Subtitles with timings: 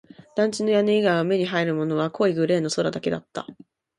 [0.35, 3.45] 団地の屋根以外に目に入るものは濃いグレーの空だけだった